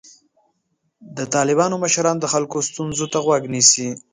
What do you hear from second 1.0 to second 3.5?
د طالبانو مشران د خلکو ستونزو ته غوږ